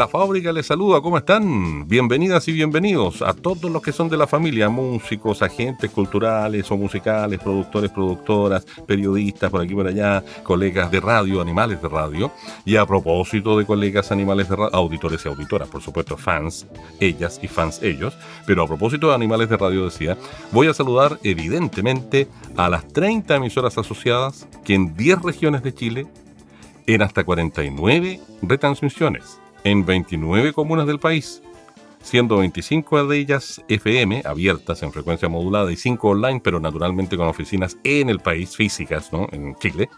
[0.00, 1.86] La fábrica les saluda, ¿cómo están?
[1.86, 6.78] Bienvenidas y bienvenidos a todos los que son de la familia, músicos, agentes culturales o
[6.78, 12.32] musicales, productores, productoras, periodistas por aquí por allá, colegas de radio, animales de radio.
[12.64, 16.66] Y a propósito de colegas animales de radio, auditores y auditoras, por supuesto, fans,
[16.98, 18.16] ellas y fans ellos.
[18.46, 20.16] Pero a propósito de animales de radio decía,
[20.50, 26.06] voy a saludar evidentemente a las 30 emisoras asociadas que en 10 regiones de Chile
[26.86, 31.42] en hasta 49 retransmisiones en 29 comunas del país,
[32.02, 37.28] siendo 25 de ellas FM, abiertas en frecuencia modulada, y 5 online, pero naturalmente con
[37.28, 39.28] oficinas en el país, físicas, ¿no?
[39.32, 39.88] en Chile,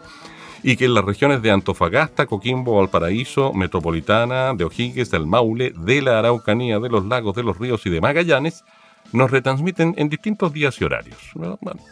[0.63, 6.01] y que en las regiones de Antofagasta, Coquimbo, Valparaíso, Metropolitana, de O'Higgins, del Maule, de
[6.01, 8.63] la Araucanía, de los lagos, de los ríos y de Magallanes,
[9.11, 11.17] nos retransmiten en distintos días y horarios,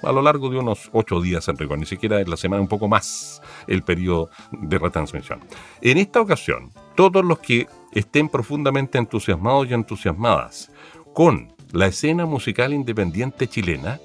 [0.02, 2.68] a lo largo de unos ocho días en rigor, ni siquiera en la semana, un
[2.68, 5.40] poco más el periodo de retransmisión.
[5.82, 6.72] En esta ocasión,
[7.10, 10.72] todos los que estén profundamente entusiasmados y entusiasmadas
[11.16, 14.00] con la escena musical independiente chilena,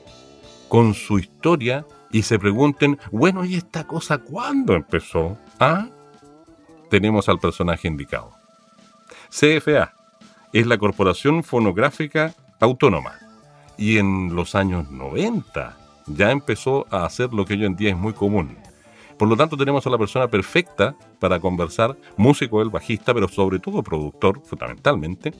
[0.71, 5.37] con su historia, y se pregunten, bueno, ¿y esta cosa cuándo empezó?
[5.61, 5.91] Ah,
[6.89, 8.33] tenemos al personaje indicado.
[9.29, 9.93] CFA
[10.55, 13.19] es la Corporación Fonográfica autónoma.
[13.77, 17.97] Y en los años 90 ya empezó a hacer lo que hoy en día es
[17.99, 18.57] muy común.
[19.19, 23.59] Por lo tanto, tenemos a la persona perfecta para conversar, músico, el bajista, pero sobre
[23.59, 25.33] todo productor, fundamentalmente,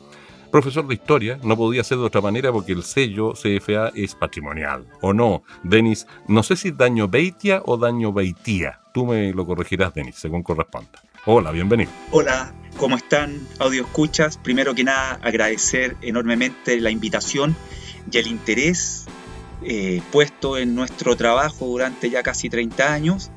[0.51, 4.87] profesor de historia, no podía ser de otra manera porque el sello CFA es patrimonial,
[5.03, 5.43] ¿o no?
[5.63, 8.81] Denis, no sé si daño Beitia o daño Beitía.
[8.95, 11.03] Tú me lo corregirás, Denis, según corresponda.
[11.27, 11.91] Hola, bienvenido.
[12.13, 14.39] Hola, ¿cómo están, audio escuchas?
[14.39, 17.55] Primero que nada, agradecer enormemente la invitación
[18.11, 19.07] y el interés
[19.63, 23.31] eh, puesto en nuestro trabajo durante ya casi 30 años,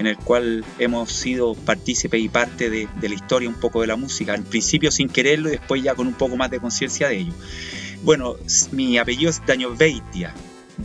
[0.00, 3.86] en el cual hemos sido partícipe y parte de, de la historia un poco de
[3.86, 7.08] la música, al principio sin quererlo y después ya con un poco más de conciencia
[7.08, 7.32] de ello.
[8.02, 8.36] Bueno,
[8.72, 10.34] mi apellido es Daño Beitia,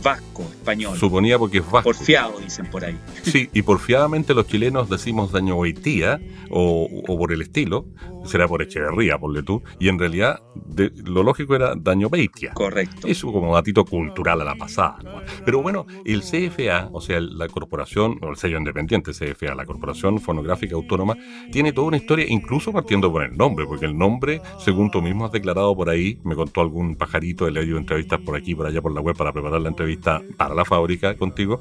[0.02, 0.96] vasco, español.
[0.98, 1.90] Suponía porque es vasco.
[1.90, 2.98] Porfiado, dicen por ahí.
[3.22, 7.86] Sí, y porfiadamente los chilenos decimos daño Beitía o, o, por el estilo,
[8.24, 10.40] será por Echeverría, ponle tú, y en realidad
[11.04, 12.52] lo lógico era daño Beitia.
[12.54, 13.08] Correcto.
[13.08, 14.98] Eso como datito cultural a la pasada.
[15.44, 20.20] Pero bueno, el CFA, o sea, la corporación, o el sello independiente CFA, la Corporación
[20.20, 21.16] Fonográfica Autónoma,
[21.50, 25.26] tiene toda una historia, incluso partiendo por el nombre, porque el nombre, según tú mismo
[25.26, 28.80] has declarado por ahí, me contó algún pajarito, he leído entrevistas por aquí, por allá,
[28.80, 29.85] por la web para preparar la entrevista
[30.36, 31.60] para la fábrica contigo,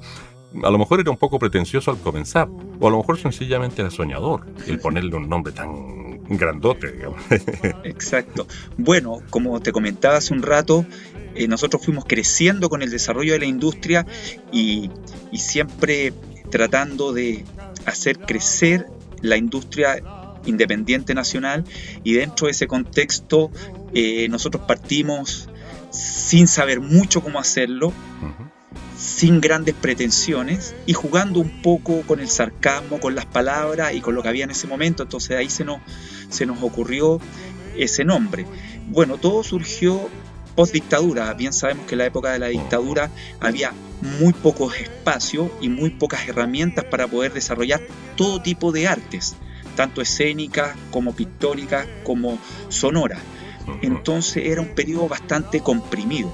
[0.63, 2.47] a lo mejor era un poco pretencioso al comenzar,
[2.79, 7.19] o a lo mejor sencillamente era soñador el ponerle un nombre tan grandote, digamos.
[7.83, 8.47] Exacto.
[8.77, 10.85] Bueno, como te comentaba hace un rato,
[11.35, 14.05] eh, nosotros fuimos creciendo con el desarrollo de la industria
[14.51, 14.89] y,
[15.31, 16.13] y siempre
[16.49, 17.43] tratando de
[17.85, 18.87] hacer crecer
[19.21, 20.01] la industria
[20.45, 21.63] independiente nacional
[22.03, 23.51] y dentro de ese contexto
[23.93, 25.49] eh, nosotros partimos
[25.95, 27.93] sin saber mucho cómo hacerlo,
[28.97, 34.15] sin grandes pretensiones y jugando un poco con el sarcasmo, con las palabras y con
[34.15, 35.03] lo que había en ese momento.
[35.03, 35.79] Entonces ahí se nos,
[36.29, 37.19] se nos ocurrió
[37.77, 38.45] ese nombre.
[38.87, 40.09] Bueno, todo surgió
[40.55, 41.33] post dictadura.
[41.33, 43.73] Bien sabemos que en la época de la dictadura había
[44.19, 47.81] muy pocos espacios y muy pocas herramientas para poder desarrollar
[48.15, 49.35] todo tipo de artes,
[49.75, 52.37] tanto escénicas como pictóricas como
[52.69, 53.19] sonoras.
[53.81, 56.31] Entonces era un periodo bastante comprimido.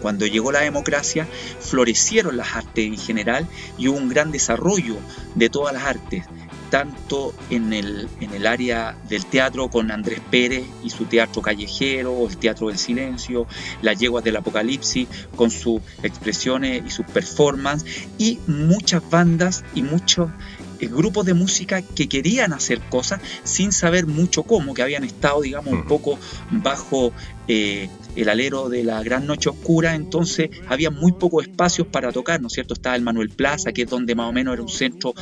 [0.00, 1.26] Cuando llegó la democracia,
[1.60, 3.48] florecieron las artes en general
[3.78, 4.96] y hubo un gran desarrollo
[5.34, 6.24] de todas las artes,
[6.70, 12.26] tanto en el, en el área del teatro con Andrés Pérez y su teatro callejero,
[12.28, 13.46] el teatro del silencio,
[13.82, 20.30] las yeguas del apocalipsis con sus expresiones y sus performances, y muchas bandas y muchos
[20.78, 25.72] grupos de música que querían hacer cosas sin saber mucho cómo, que habían estado, digamos,
[25.72, 26.18] un poco
[26.50, 27.12] bajo
[27.48, 32.40] eh, el alero de la Gran Noche Oscura, entonces había muy pocos espacios para tocar,
[32.40, 32.74] ¿no es cierto?
[32.74, 35.14] Estaba el Manuel Plaza, que es donde más o menos era un centro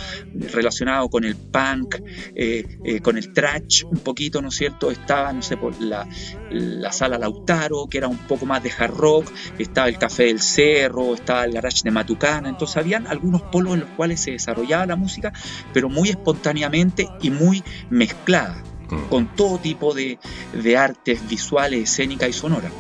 [0.53, 1.97] relacionado con el punk,
[2.35, 4.91] eh, eh, con el trash un poquito, ¿no es cierto?
[4.91, 6.09] Estaba, no sé, por la,
[6.51, 10.41] la sala Lautaro, que era un poco más de hard rock, estaba el Café del
[10.41, 14.87] Cerro, estaba el garage de Matucana, entonces habían algunos polos en los cuales se desarrollaba
[14.87, 15.33] la música,
[15.73, 18.63] pero muy espontáneamente y muy mezclada.
[19.09, 20.19] Con todo tipo de,
[20.53, 22.73] de artes visuales, escénicas y sonoras.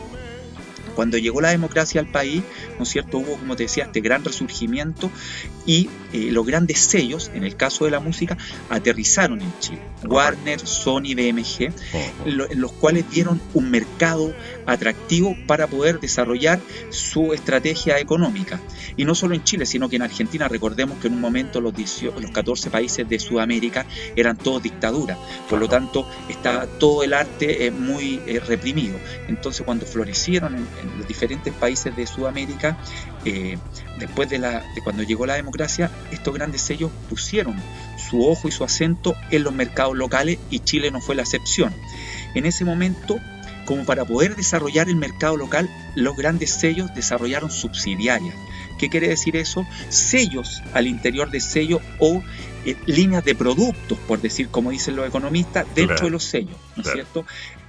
[0.94, 2.42] Cuando llegó la democracia al país,
[2.78, 3.18] ¿no es cierto?
[3.18, 5.10] Hubo, como te decía, este gran resurgimiento
[5.66, 8.36] y eh, los grandes sellos, en el caso de la música,
[8.70, 9.82] aterrizaron en Chile.
[10.04, 11.72] Warner, Sony, BMG,
[12.26, 14.34] en los cuales dieron un mercado
[14.66, 18.60] atractivo para poder desarrollar su estrategia económica.
[18.96, 21.72] Y no solo en Chile, sino que en Argentina, recordemos que en un momento los,
[22.32, 23.86] 14 países de Sudamérica
[24.16, 25.18] eran todos dictaduras,
[25.48, 28.98] por lo tanto estaba todo el arte eh, muy eh, reprimido.
[29.28, 32.78] Entonces cuando florecieron en, los diferentes países de Sudamérica,
[33.24, 33.58] eh,
[33.98, 35.53] después de, la, de cuando llegó la democracia,
[36.10, 37.56] estos grandes sellos pusieron
[37.96, 41.72] su ojo y su acento en los mercados locales y Chile no fue la excepción.
[42.34, 43.18] En ese momento,
[43.64, 48.34] como para poder desarrollar el mercado local, los grandes sellos desarrollaron subsidiarias.
[48.78, 49.66] ¿Qué quiere decir eso?
[49.88, 52.22] Sellos al interior de sellos o
[52.64, 56.82] eh, líneas de productos, por decir como dicen los economistas, dentro de los sellos, ¿no
[56.82, 57.24] es cierto?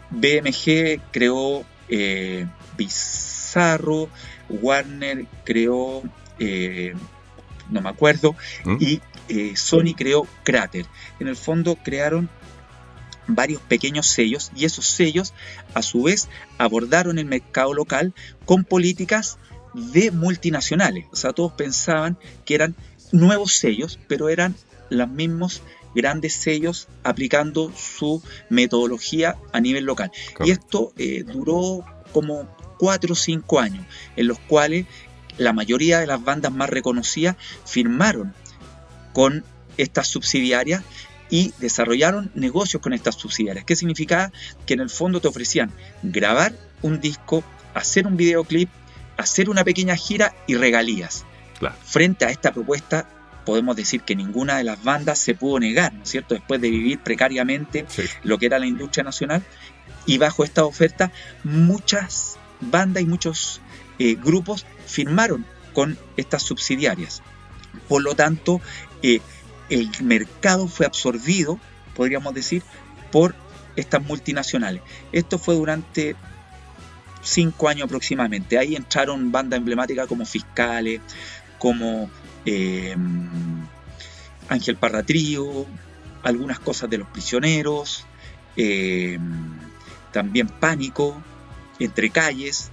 [0.10, 2.48] BMG creó eh,
[2.78, 4.10] Bizarro,
[4.50, 6.04] Warner creó,
[6.40, 6.94] eh,
[7.70, 8.78] no me acuerdo, ¿Mm?
[8.80, 10.86] y eh, Sony creó Crater.
[11.20, 12.30] En el fondo crearon
[13.28, 15.34] varios pequeños sellos y esos sellos
[15.74, 16.28] a su vez
[16.58, 18.14] abordaron el mercado local
[18.46, 19.38] con políticas
[19.74, 21.06] de multinacionales.
[21.12, 22.76] O sea, todos pensaban que eran
[23.12, 24.56] nuevos sellos, pero eran
[24.90, 25.62] los mismos
[25.96, 30.12] grandes sellos aplicando su metodología a nivel local.
[30.44, 32.48] Y esto eh, duró como
[32.78, 33.86] cuatro o cinco años,
[34.16, 34.86] en los cuales
[35.38, 37.36] la mayoría de las bandas más reconocidas
[37.66, 38.34] firmaron
[39.14, 39.44] con
[39.78, 40.84] estas subsidiarias
[41.30, 43.66] y desarrollaron negocios con estas subsidiarias.
[43.66, 44.32] ¿Qué significaba?
[44.66, 45.72] Que en el fondo te ofrecían
[46.04, 47.44] grabar un disco,
[47.74, 48.70] hacer un videoclip,
[49.18, 51.26] hacer una pequeña gira y regalías.
[51.84, 53.08] Frente a esta propuesta,
[53.46, 56.36] podemos decir que ninguna de las bandas se pudo negar, ¿no es cierto?
[56.36, 57.86] Después de vivir precariamente
[58.24, 59.44] lo que era la industria nacional.
[60.06, 61.12] Y bajo esta oferta,
[61.44, 63.62] muchas bandas y muchos
[63.98, 67.22] eh, grupos firmaron con estas subsidiarias.
[67.90, 68.62] Por lo tanto,
[69.04, 69.20] eh,
[69.70, 71.60] el mercado fue absorbido,
[71.96, 72.64] podríamos decir,
[73.12, 73.36] por
[73.76, 74.82] estas multinacionales.
[75.12, 76.16] Esto fue durante
[77.22, 78.58] cinco años aproximadamente.
[78.58, 81.02] Ahí entraron bandas emblemáticas como Fiscales,
[81.60, 82.10] como
[82.46, 82.96] eh,
[84.48, 85.66] Ángel Parratrío,
[86.24, 88.06] algunas cosas de los prisioneros,
[90.14, 91.22] también Pánico,
[91.80, 92.72] entre calles,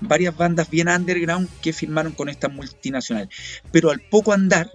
[0.00, 3.28] varias bandas bien underground que firmaron con esta multinacional.
[3.72, 4.70] Pero al poco andar,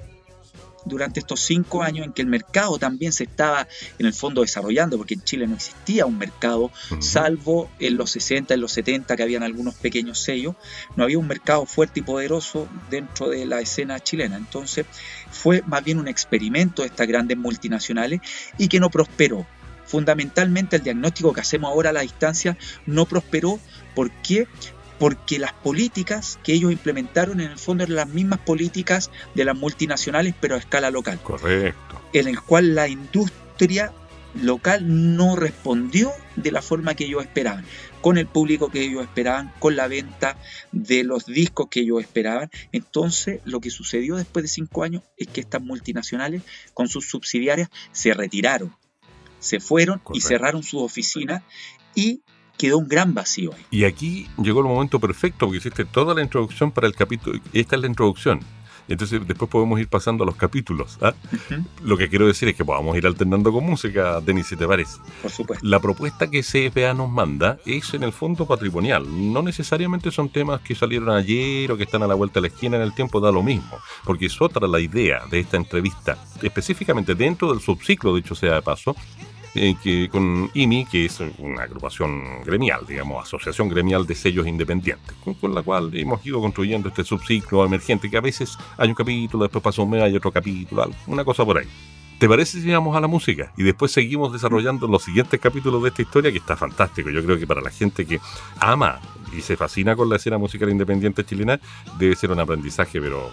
[0.86, 3.68] durante estos cinco años en que el mercado también se estaba
[3.98, 8.54] en el fondo desarrollando, porque en Chile no existía un mercado, salvo en los 60,
[8.54, 10.56] en los 70, que habían algunos pequeños sellos,
[10.96, 14.38] no había un mercado fuerte y poderoso dentro de la escena chilena.
[14.38, 14.86] Entonces
[15.32, 18.22] fue más bien un experimento de estas grandes multinacionales
[18.58, 19.46] y que no prosperó
[19.86, 23.60] fundamentalmente el diagnóstico que hacemos ahora a la distancia no prosperó.
[23.96, 24.48] ¿Por qué?
[25.00, 29.56] Porque las políticas que ellos implementaron en el fondo eran las mismas políticas de las
[29.56, 31.20] multinacionales, pero a escala local.
[31.24, 32.02] Correcto.
[32.14, 33.94] En el cual la industria
[34.36, 34.84] local
[35.16, 37.66] no respondió de la forma que ellos esperaban,
[38.02, 40.38] con el público que ellos esperaban, con la venta
[40.72, 42.52] de los discos que ellos esperaban.
[42.72, 46.44] Entonces, lo que sucedió después de cinco años es que estas multinacionales,
[46.74, 48.76] con sus subsidiarias, se retiraron
[49.40, 51.44] se fueron y cerraron su oficina
[51.96, 52.22] y
[52.60, 53.66] quedó un gran vacío ahí.
[53.72, 57.40] Y aquí llegó el momento perfecto porque hiciste toda la introducción para el capítulo.
[57.54, 58.42] Esta es la introducción.
[58.90, 60.98] Entonces después podemos ir pasando a los capítulos.
[61.02, 61.14] ¿ah?
[61.84, 64.98] Lo que quiero decir es que podamos ir alternando con música, Denis, si te parece.
[65.22, 65.66] Por supuesto.
[65.66, 69.06] La propuesta que CFA nos manda es en el fondo patrimonial.
[69.32, 72.54] No necesariamente son temas que salieron ayer o que están a la vuelta de la
[72.54, 73.78] esquina en el tiempo, da lo mismo.
[74.04, 78.62] Porque es otra la idea de esta entrevista, específicamente dentro del subciclo, dicho sea de
[78.64, 78.96] paso,
[79.56, 85.16] eh, que, con IMI, que es una agrupación gremial, digamos, asociación gremial de sellos independientes,
[85.40, 89.44] con, la cual hemos ido construyendo este subciclo emergente que a veces hay un capítulo,
[89.44, 91.68] después pasa un mes, hay otro capítulo, una cosa por ahí.
[92.20, 93.54] ¿Te parece si vamos a la música?
[93.56, 97.10] Y después seguimos desarrollando los siguientes capítulos de esta historia que está fantástico.
[97.10, 98.20] Yo creo que para la gente que
[98.60, 99.00] ama
[99.36, 101.62] y se fascina con la escena musical independiente chilena,
[101.98, 103.32] debe ser un aprendizaje, pero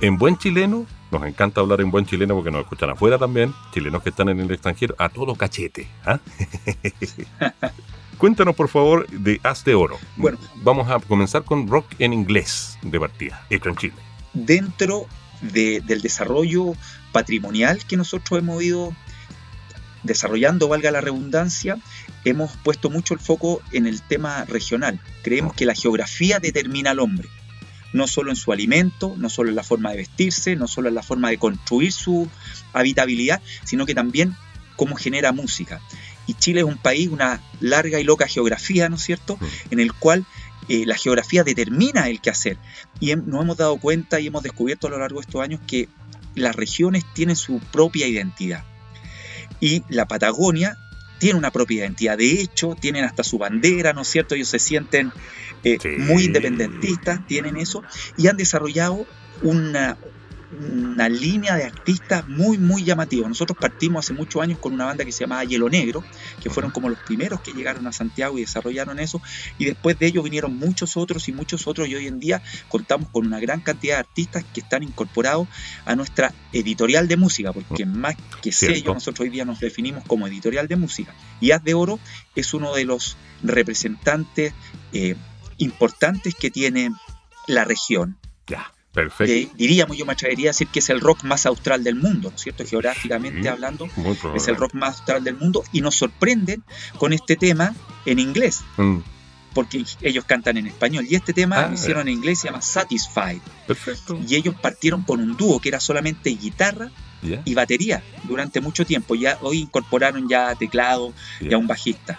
[0.00, 4.02] en buen chileno, nos encanta hablar en buen chileno porque nos escuchan afuera también, chilenos
[4.02, 5.88] que están en el extranjero, a todo cachete.
[6.04, 6.18] ¿ah?
[8.18, 9.98] Cuéntanos, por favor, de Haz de Oro.
[10.16, 13.94] Bueno, vamos a comenzar con rock en inglés de partida, hecho en Chile.
[14.32, 15.06] Dentro
[15.40, 16.72] del desarrollo
[17.12, 18.94] patrimonial que nosotros hemos ido
[20.02, 21.78] desarrollando, valga la redundancia,
[22.24, 25.00] hemos puesto mucho el foco en el tema regional.
[25.22, 27.28] Creemos que la geografía determina al hombre,
[27.92, 30.94] no solo en su alimento, no solo en la forma de vestirse, no solo en
[30.94, 32.28] la forma de construir su
[32.72, 34.36] habitabilidad, sino que también
[34.76, 35.80] cómo genera música.
[36.26, 39.38] Y Chile es un país, una larga y loca geografía, ¿no es cierto?,
[39.70, 40.26] en el cual
[40.68, 42.58] eh, la geografía determina el quehacer.
[43.00, 45.88] Y nos hemos dado cuenta y hemos descubierto a lo largo de estos años que
[46.34, 48.64] las regiones tienen su propia identidad.
[49.60, 50.76] Y la Patagonia
[51.18, 52.18] tiene una propia identidad.
[52.18, 54.34] De hecho, tienen hasta su bandera, ¿no es cierto?
[54.34, 55.12] Ellos se sienten
[55.66, 57.82] eh, muy independentistas, tienen eso,
[58.16, 59.04] y han desarrollado
[59.42, 59.98] una,
[60.60, 63.28] una línea de artistas muy, muy llamativa.
[63.28, 66.04] Nosotros partimos hace muchos años con una banda que se llamaba Hielo Negro,
[66.40, 69.20] que fueron como los primeros que llegaron a Santiago y desarrollaron eso,
[69.58, 73.08] y después de ellos vinieron muchos otros y muchos otros, y hoy en día contamos
[73.10, 75.48] con una gran cantidad de artistas que están incorporados
[75.84, 80.28] a nuestra editorial de música, porque más que sello, nosotros hoy día nos definimos como
[80.28, 81.12] editorial de música.
[81.40, 81.98] Y Haz de Oro
[82.36, 84.54] es uno de los representantes
[84.92, 85.16] eh,
[85.58, 86.90] importantes que tiene
[87.46, 88.18] la región.
[88.46, 88.72] Ya.
[88.92, 89.54] Perfecto.
[89.58, 92.36] diríamos, yo me atrevería a decir que es el rock más austral del mundo, ¿no
[92.36, 92.64] es cierto?
[92.64, 93.90] Geográficamente hablando,
[94.34, 96.64] es el rock más austral del mundo y nos sorprenden
[96.96, 97.74] con este tema
[98.06, 98.64] en inglés.
[98.78, 99.00] Mm.
[99.52, 101.06] Porque ellos cantan en español.
[101.08, 103.40] Y este tema ah, lo hicieron en inglés, se llama Satisfied.
[103.66, 104.18] Perfecto.
[104.26, 106.90] Y ellos partieron con un dúo que era solamente guitarra
[107.22, 109.14] y batería durante mucho tiempo.
[109.14, 112.18] Ya hoy incorporaron ya teclado y a un bajista.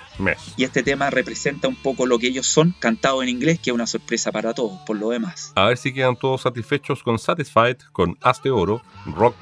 [0.56, 3.74] Y este tema representa un poco lo que ellos son, cantado en inglés, que es
[3.74, 5.52] una sorpresa para todos, por lo demás.
[5.56, 9.36] A ver si quedan todos satisfechos con Satisfied, con Haz Oro, rock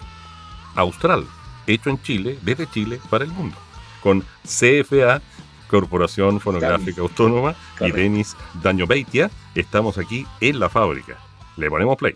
[0.76, 1.26] austral,
[1.68, 3.58] hecho en Chile, desde Chile para el mundo.
[4.02, 5.22] Con CFA,
[5.68, 11.18] Corporación Fonográfica Autónoma, y Denis Daño Beitia, estamos aquí en la fábrica.
[11.58, 12.16] Le ponemos play.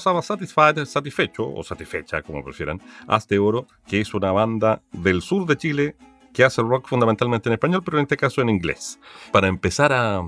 [0.00, 5.44] Pasaba Satisfied, satisfecho o satisfecha, como prefieran, Hazte Oro, que es una banda del sur
[5.44, 5.96] de Chile
[6.32, 8.98] que hace rock fundamentalmente en español, pero en este caso en inglés.
[9.30, 10.22] Para empezar a,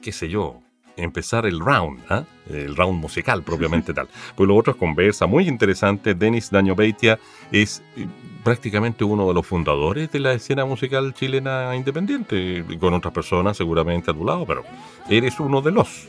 [0.00, 0.62] qué sé yo,
[0.96, 2.24] empezar el round, ¿ah?
[2.48, 4.08] el round musical propiamente tal.
[4.34, 6.14] Pues lo otro es conversa muy interesante.
[6.14, 7.18] Denis Daño Beitia
[7.52, 8.06] es eh,
[8.42, 14.10] prácticamente uno de los fundadores de la escena musical chilena independiente, con otras personas seguramente
[14.10, 14.64] a tu lado, pero
[15.10, 16.08] eres uno de los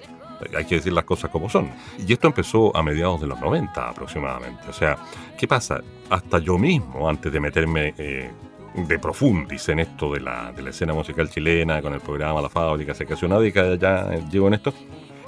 [0.55, 1.69] hay que decir las cosas como son.
[2.05, 4.63] Y esto empezó a mediados de los 90 aproximadamente.
[4.69, 4.97] O sea,
[5.37, 5.81] ¿qué pasa?
[6.09, 8.31] Hasta yo mismo, antes de meterme eh,
[8.75, 12.49] de profundis en esto de la, de la escena musical chilena, con el programa La
[12.49, 14.73] Fábrica, hace casi una década ya llevo en esto,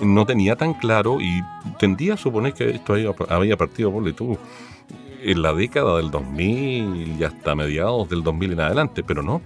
[0.02, 1.44] no tenía tan claro y
[1.80, 2.96] tendía a suponer que esto
[3.30, 4.38] había, partido por tú
[5.24, 9.42] en la década del 2000 y hasta mediados del 2000 en adelante, pero no.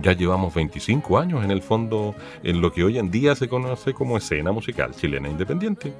[0.00, 3.94] Ya llevamos 25 años en el fondo en lo que hoy en día se conoce
[3.94, 5.92] como escena musical chilena independiente.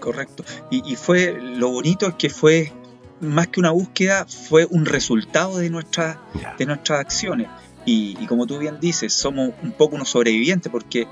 [0.00, 0.44] Correcto.
[0.70, 2.72] Y, fue lo bonito es que fue
[3.20, 6.20] más que una búsqueda, fue un resultado de, nuestra,
[6.56, 7.48] de nuestras acciones.
[7.90, 11.08] Y, como tú bien dices, somos un poco unos sobrevivientes porque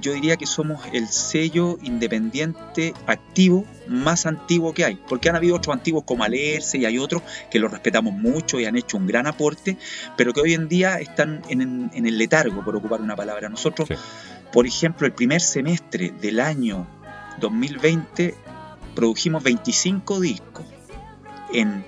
[0.00, 4.94] yo diría que somos el sello independiente activo más antiguo que hay.
[5.08, 8.64] Porque han habido otros antiguos como Alerce y hay otros que los respetamos mucho y
[8.64, 9.76] han hecho un gran aporte,
[10.16, 13.48] pero que hoy en día están en, el letargo, por ocupar una palabra.
[13.48, 13.88] Nosotros,
[14.52, 16.86] por ejemplo, el primer semestre del año
[17.40, 18.36] 2020
[18.94, 20.64] produjimos 25 discos
[21.52, 21.84] en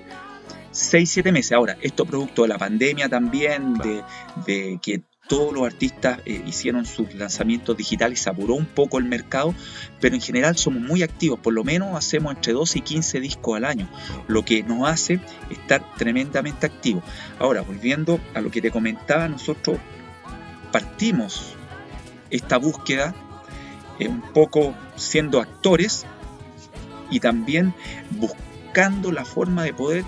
[0.73, 1.51] 6, 7 meses.
[1.53, 7.13] Ahora, esto producto de la pandemia también, de, que todos los artistas eh, hicieron sus
[7.13, 9.55] lanzamientos digitales se apuró un poco el mercado,
[10.01, 13.55] pero en general somos muy activos, por lo menos hacemos entre 12 y 15 discos
[13.55, 13.89] al año,
[14.27, 17.03] lo que nos hace estar tremendamente activos.
[17.39, 19.77] Ahora, volviendo a lo que te comentaba, nosotros
[20.73, 21.53] partimos
[22.29, 23.15] esta búsqueda
[23.99, 26.05] eh, un poco siendo actores
[27.09, 27.73] y también
[28.11, 30.03] buscando la forma de poder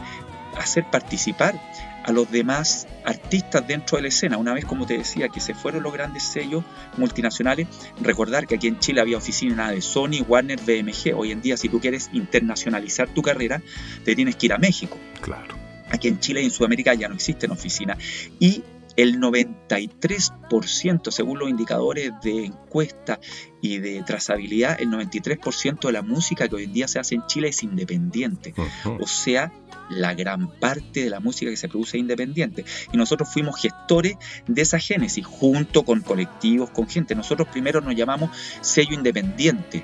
[0.57, 1.59] hacer participar
[2.03, 4.37] a los demás artistas dentro de la escena.
[4.37, 6.63] Una vez, como te decía, que se fueron los grandes sellos
[6.97, 7.67] multinacionales,
[7.99, 11.15] recordar que aquí en Chile había oficinas de Sony, Warner, BMG.
[11.15, 13.61] Hoy en día, si tú quieres internacionalizar tu carrera,
[14.03, 14.97] te tienes que ir a México.
[15.21, 15.55] Claro.
[15.89, 17.97] Aquí en Chile y en Sudamérica ya no existen oficinas.
[18.39, 18.63] Y
[18.95, 23.19] el 93%, según los indicadores de encuesta
[23.61, 27.25] y de trazabilidad, el 93% de la música que hoy en día se hace en
[27.27, 28.53] Chile es independiente.
[28.99, 29.51] O sea,
[29.89, 32.65] la gran parte de la música que se produce independiente.
[32.91, 34.15] Y nosotros fuimos gestores
[34.47, 37.15] de esa génesis, junto con colectivos, con gente.
[37.15, 39.83] Nosotros primero nos llamamos sello independiente.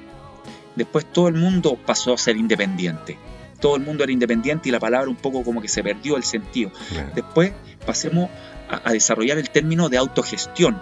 [0.76, 3.18] Después todo el mundo pasó a ser independiente.
[3.60, 6.24] Todo el mundo era independiente y la palabra un poco como que se perdió el
[6.24, 6.72] sentido.
[7.14, 7.54] Después
[7.86, 8.30] pasemos
[8.68, 10.82] a, desarrollar el término de autogestión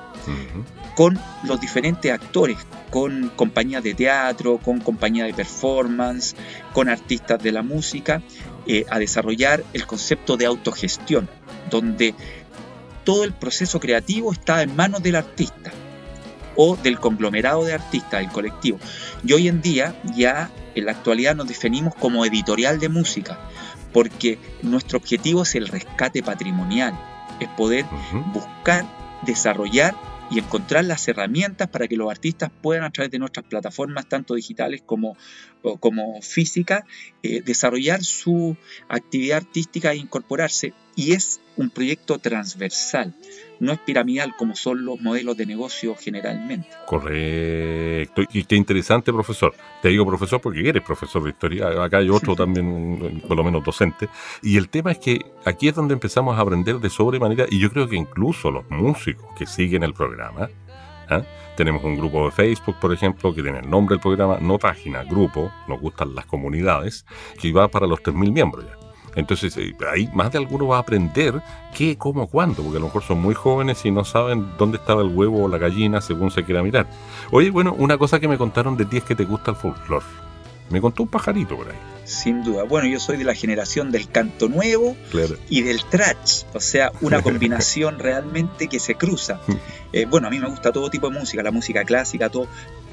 [1.00, 2.58] con los diferentes actores,
[2.90, 6.36] con compañías de teatro, con compañías de performance,
[6.74, 8.22] con artistas de la música,
[8.68, 11.30] eh, a desarrollar el concepto de autogestión,
[11.70, 12.16] donde
[13.06, 15.72] todo el proceso creativo está en manos del artista
[16.58, 18.78] o del conglomerado de artistas, del colectivo.
[19.24, 23.40] Y hoy en día ya en la actualidad nos definimos como editorial de música,
[23.94, 26.94] porque nuestro objetivo es el rescate patrimonial,
[27.40, 27.86] es poder
[28.34, 28.84] buscar,
[29.26, 29.96] desarrollar
[30.32, 34.36] y encontrar las herramientas para que los artistas puedan a través de nuestras plataformas, tanto
[34.36, 35.18] digitales como,
[35.80, 36.84] como físicas,
[37.24, 38.56] eh, desarrollar su
[38.88, 40.74] actividad artística e incorporarse.
[40.96, 43.14] Y es un proyecto transversal,
[43.60, 46.70] no es piramidal como son los modelos de negocio generalmente.
[46.88, 48.24] Correcto.
[48.32, 49.54] Y qué interesante, profesor.
[49.82, 51.84] Te digo profesor porque eres profesor de historia.
[51.84, 54.08] Acá hay otro también, por lo menos docente.
[54.42, 57.70] Y el tema es que aquí es donde empezamos a aprender de sobremanera, y yo
[57.70, 60.50] creo que incluso los músicos que siguen el programa,
[61.10, 61.24] ¿ah?
[61.58, 65.04] Tenemos un grupo de Facebook, por ejemplo, que tiene el nombre del programa, no página,
[65.04, 67.06] grupo, nos gustan las comunidades,
[67.38, 68.89] que va para los 3.000 miembros ya.
[69.16, 71.42] Entonces, eh, ahí más de alguno va a aprender
[71.76, 75.02] qué, cómo, cuándo, porque a lo mejor son muy jóvenes y no saben dónde estaba
[75.02, 76.88] el huevo o la gallina según se quiera mirar.
[77.32, 80.06] Oye, bueno, una cosa que me contaron de ti es que te gusta el folclore.
[80.70, 81.76] Me contó un pajarito por ahí.
[82.04, 82.64] Sin duda.
[82.64, 84.96] Bueno, yo soy de la generación del canto nuevo
[85.50, 89.40] y del trash, o sea, una combinación realmente que se cruza.
[89.92, 92.48] Eh, bueno, a mí me gusta todo tipo de música, la música clásica, todo,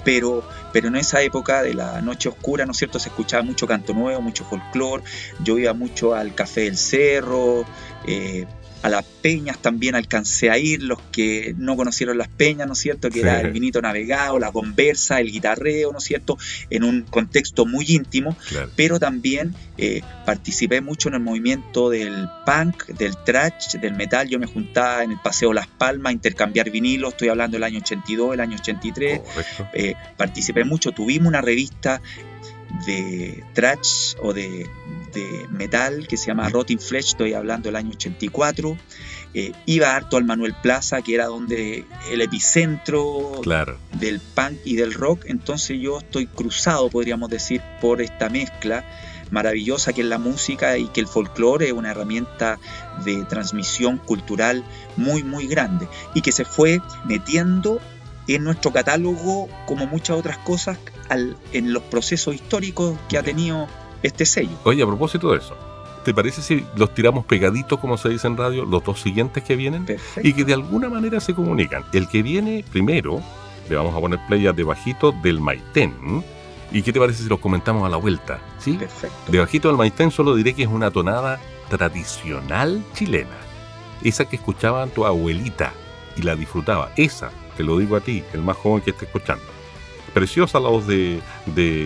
[0.06, 3.00] pero, pero en esa época de la noche oscura, ¿no es cierto?
[3.00, 5.02] Se escuchaba mucho canto nuevo, mucho folclore,
[5.40, 7.64] yo iba mucho al Café del Cerro,
[8.06, 8.46] eh,
[8.86, 12.78] a las peñas también alcancé a ir, los que no conocieron las peñas, ¿no es
[12.78, 13.10] cierto?
[13.10, 16.38] Que era el vinito navegado, la conversa, el guitarreo, ¿no es cierto?
[16.70, 18.36] En un contexto muy íntimo,
[18.76, 24.28] pero también eh, participé mucho en el movimiento del punk, del trash, del metal.
[24.28, 27.80] Yo me juntaba en el Paseo Las Palmas a intercambiar vinilos, estoy hablando del año
[27.80, 29.20] 82, el año 83.
[29.74, 32.00] Eh, participé mucho, tuvimos una revista
[32.84, 34.68] de trash o de
[35.16, 38.76] de metal que se llama Rotting Flesh, estoy hablando del año 84.
[39.34, 43.40] Eh, iba harto al Manuel Plaza, que era donde el epicentro
[43.98, 45.24] del punk y del rock.
[45.26, 48.84] Entonces yo estoy cruzado, podríamos decir, por esta mezcla
[49.30, 52.60] maravillosa que es la música y que el folclore es una herramienta
[53.04, 54.62] de transmisión cultural
[54.96, 57.80] muy, muy grande y que se fue metiendo
[58.28, 60.78] en nuestro catálogo como muchas otras cosas
[61.10, 63.66] en los procesos históricos que ha tenido
[64.02, 64.56] este sello.
[64.64, 65.56] Oye, a propósito de eso,
[66.04, 69.56] ¿te parece si los tiramos pegaditos, como se dice en radio, los dos siguientes que
[69.56, 69.86] vienen?
[70.22, 71.84] Y que de alguna manera se comunican.
[71.92, 73.20] El que viene primero,
[73.68, 76.24] le vamos a poner playa de bajito del Maitén.
[76.72, 78.40] ¿Y qué te parece si los comentamos a la vuelta?
[78.58, 78.74] ¿Sí?
[78.74, 79.32] Perfecto.
[79.32, 83.36] Debajito del Maitén solo diré que es una tonada tradicional chilena.
[84.02, 85.72] Esa que escuchaba tu abuelita
[86.16, 86.92] y la disfrutaba.
[86.96, 89.55] Esa, te lo digo a ti, el más joven que esté escuchando.
[90.16, 91.20] Preciosa la voz de,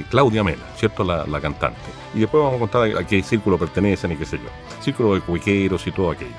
[0.08, 1.02] Claudia Mena, ¿cierto?
[1.02, 1.80] La, cantante.
[2.14, 4.48] Y después vamos a contar a, qué círculo pertenecen y qué sé yo.
[4.80, 6.30] Círculo de cuiqueros y todo aquello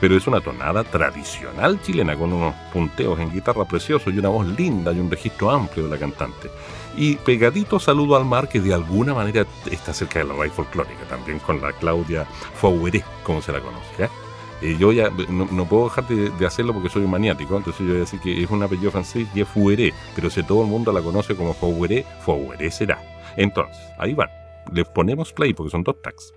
[0.00, 4.46] pero es una tonada tradicional chilena con unos punteos en guitarra preciosos y una voz
[4.46, 6.50] linda y un registro amplio de la cantante.
[6.96, 11.04] Y pegadito saludo al mar que de alguna manera está cerca de la raíz folclórica,
[11.08, 14.04] también con la Claudia Faueré, como se la conoce.
[14.04, 14.08] ¿eh?
[14.62, 17.96] Eh, yo ya no, puedo dejar de, hacerlo porque soy un maniático, entonces yo voy
[17.96, 20.92] a decir que es un apellido francés y es Foueré, pero si todo el mundo
[20.92, 23.02] la conoce como Faueré, Faueré será.
[23.36, 24.28] Entonces, ahí van,
[24.72, 26.34] le ponemos play porque son dos tags.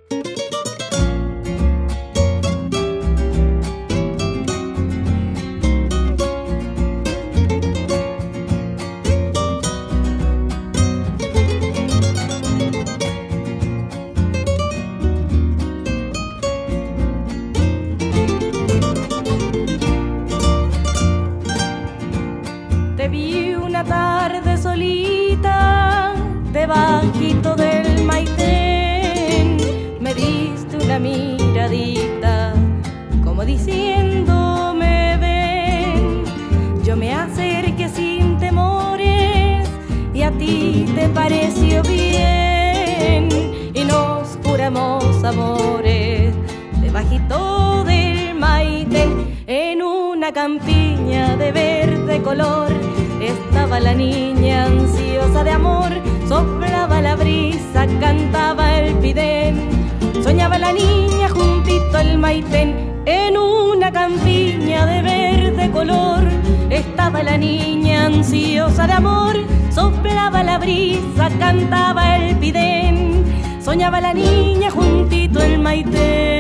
[62.23, 66.23] Maitén, en una campiña de verde color,
[66.69, 69.35] estaba la niña ansiosa de amor,
[69.69, 73.25] soplaba la brisa, cantaba el pidén,
[73.59, 76.32] soñaba la niña juntito el Maitén.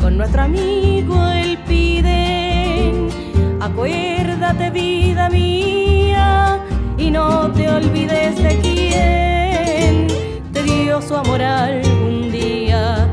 [0.00, 3.08] con nuestro amigo el Piden.
[3.60, 6.60] Acuérdate vida mía
[6.96, 10.06] y no te olvides de quién
[10.52, 13.08] te dio su amor algún día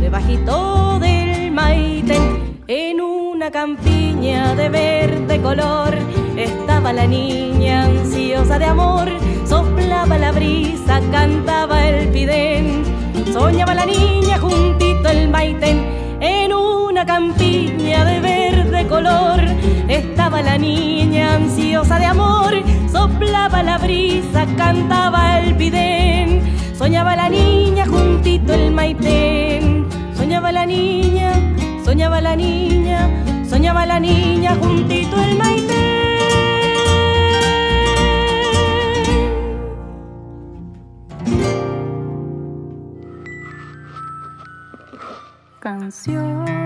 [0.00, 5.92] debajito del maiten en una campiña de verde color
[6.36, 9.08] estaba la niña ansiosa de amor
[9.44, 12.84] soplaba la brisa cantaba el piden
[13.32, 14.83] soñaba la niña junto
[16.20, 19.40] en una campiña de verde color
[19.88, 22.52] estaba la niña ansiosa de amor.
[22.92, 26.42] Soplaba la brisa, cantaba el pidén.
[26.76, 29.86] Soñaba la niña juntito el maitén.
[30.14, 31.32] Soñaba la niña,
[31.84, 33.08] soñaba la niña,
[33.48, 35.63] soñaba la niña juntito el maitén.
[45.64, 46.63] canción.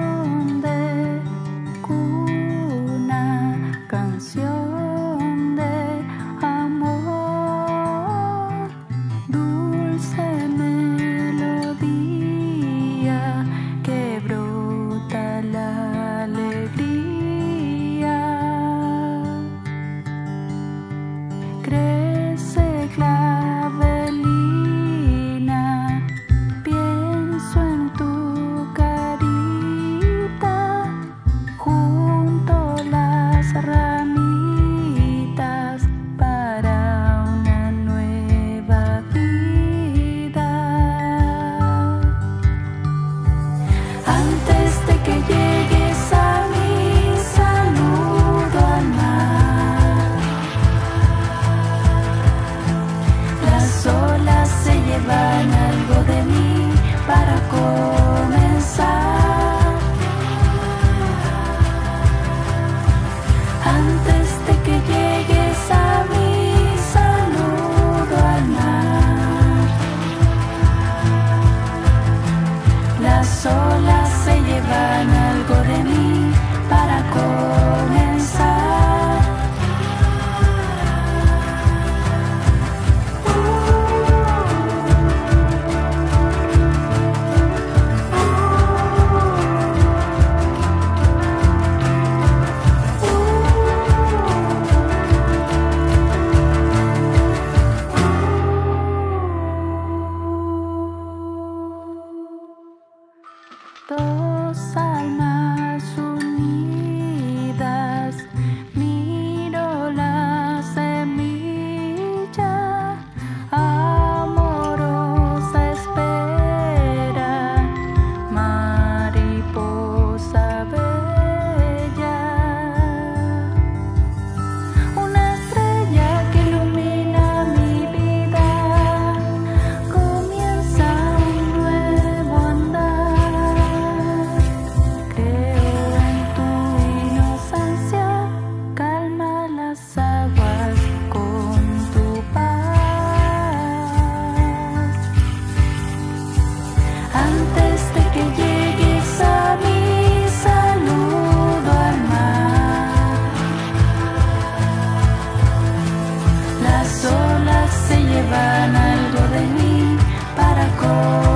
[157.89, 159.97] se llevan algo de mí
[160.37, 161.28] para comer.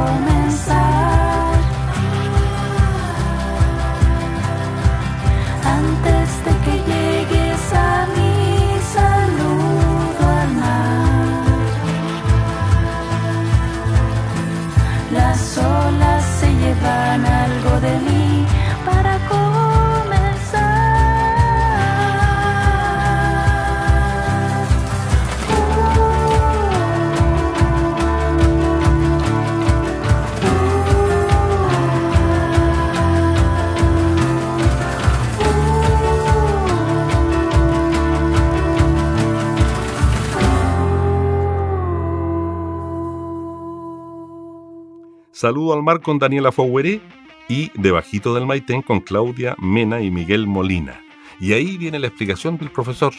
[45.43, 47.01] Saludo al mar con Daniela Foueré
[47.49, 51.01] y Debajito del Maitén con Claudia Mena y Miguel Molina.
[51.41, 53.13] Y ahí viene la explicación del profesor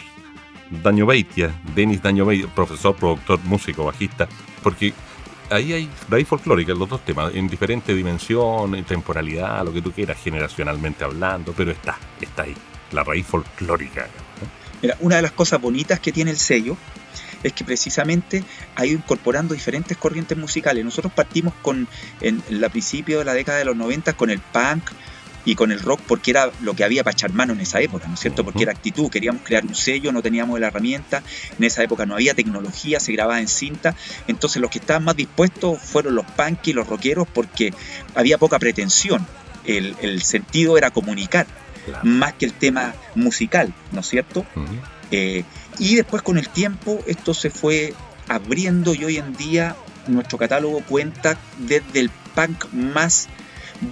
[0.69, 4.29] Daño Beitia, Denis Daño Beitia, profesor, productor, músico, bajista,
[4.61, 4.93] porque
[5.49, 9.81] ahí hay raíz folclórica en los dos temas, en diferente dimensión, en temporalidad, lo que
[9.81, 12.55] tú quieras, generacionalmente hablando, pero está, está ahí,
[12.93, 14.07] la raíz folclórica.
[14.81, 16.77] Mira, una de las cosas bonitas que tiene el sello
[17.43, 18.43] es que precisamente
[18.75, 20.83] ha ido incorporando diferentes corrientes musicales.
[20.83, 21.87] Nosotros partimos con,
[22.21, 24.91] en el principio de la década de los 90 con el punk,
[25.45, 28.07] y con el rock porque era lo que había para echar mano en esa época,
[28.07, 28.43] ¿no es cierto?
[28.43, 31.23] Porque era actitud, queríamos crear un sello, no teníamos la herramienta,
[31.57, 33.95] en esa época no había tecnología, se grababa en cinta,
[34.27, 37.73] entonces los que estaban más dispuestos fueron los punk y los rockeros porque
[38.15, 39.25] había poca pretensión,
[39.65, 41.47] el, sentido era comunicar,
[42.03, 44.45] más que el tema musical, ¿no es cierto?
[45.79, 47.93] Y después con el tiempo esto se fue
[48.27, 49.75] abriendo y hoy en día
[50.07, 53.27] nuestro catálogo cuenta desde el punk más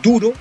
[0.04, 0.34] duro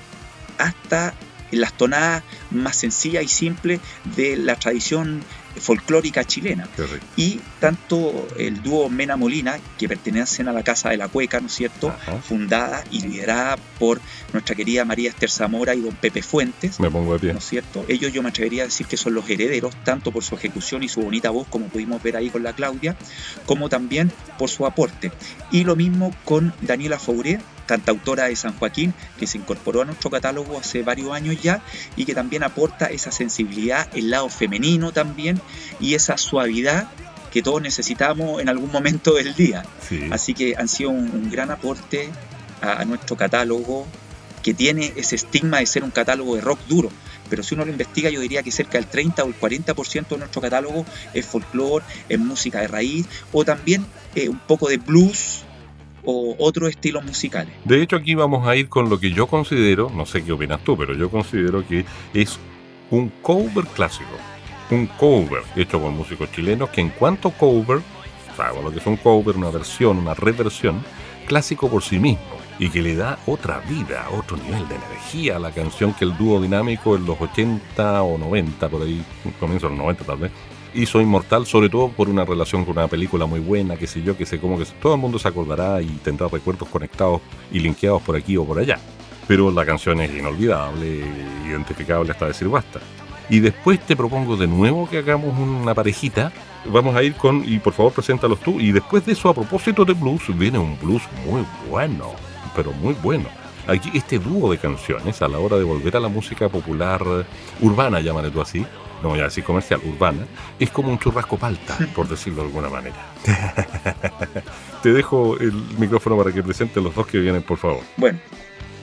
[0.57, 1.13] hasta
[1.51, 3.81] las tonadas más sencillas y simples
[4.15, 5.23] de la tradición
[5.59, 6.67] folclórica chilena.
[7.15, 11.47] Y tanto el dúo Mena Molina, que pertenecen a la Casa de la Cueca, ¿no
[11.47, 11.93] es cierto?
[12.23, 14.01] Fundada y liderada por
[14.33, 16.79] nuestra querida María Esther Zamora y don Pepe Fuentes.
[16.79, 17.33] Me pongo de pie.
[17.33, 17.85] ¿No es cierto?
[17.87, 20.89] Ellos yo me atrevería a decir que son los herederos, tanto por su ejecución y
[20.89, 22.95] su bonita voz, como pudimos ver ahí con la Claudia,
[23.45, 25.11] como también por su aporte.
[25.51, 30.09] Y lo mismo con Daniela Fauré, cantautora de San Joaquín, que se incorporó a nuestro
[30.09, 31.63] catálogo hace varios años ya
[31.95, 35.40] y que también aporta esa sensibilidad, el lado femenino también
[35.79, 36.87] y esa suavidad
[37.31, 39.63] que todos necesitamos en algún momento del día.
[40.11, 42.09] Así que han sido un, gran aporte
[42.61, 43.87] a, nuestro catálogo
[44.43, 46.89] que tiene ese estigma de ser un catálogo de rock duro.
[47.29, 50.17] Pero si uno lo investiga, yo diría que cerca del 30 o el 40% de
[50.17, 55.45] nuestro catálogo es folclore, es música de raíz o también eh, un poco de blues,
[56.03, 57.53] o otros estilos musicales.
[57.65, 60.63] De hecho, aquí vamos a ir con lo que yo considero, no sé qué opinas
[60.63, 62.39] tú, pero yo considero que es
[62.89, 64.09] un cover clásico.
[64.71, 67.81] Un cover hecho por músicos chilenos que en cuanto cover,
[68.37, 70.83] o lo que es un cover, una versión, una reversión,
[71.27, 75.39] clásico por sí mismo y que le da otra vida, otro nivel de energía a
[75.39, 79.03] la canción que el dúo dinámico en los 80 o 90, por ahí,
[79.39, 80.31] comienzo de los 90 tal vez,
[80.73, 84.15] hizo inmortal, sobre todo por una relación con una película muy buena, que sé yo,
[84.15, 88.01] que sé cómo que todo el mundo se acordará y tendrá recuerdos conectados y linkeados
[88.03, 88.79] por aquí o por allá.
[89.27, 91.01] Pero la canción es inolvidable,
[91.47, 92.79] identificable hasta decir basta.
[93.31, 96.33] Y después te propongo de nuevo que hagamos una parejita.
[96.65, 98.59] Vamos a ir con, y por favor preséntalos tú.
[98.59, 102.11] Y después de eso, a propósito de blues, viene un blues muy bueno,
[102.53, 103.29] pero muy bueno.
[103.67, 107.01] Aquí este dúo de canciones, a la hora de volver a la música popular
[107.61, 108.65] urbana, llámale tú así,
[109.01, 110.25] no voy a decir comercial, urbana,
[110.59, 112.97] es como un churrasco palta, por decirlo de alguna manera.
[114.83, 117.83] Te dejo el micrófono para que presente los dos que vienen, por favor.
[117.95, 118.19] Bueno,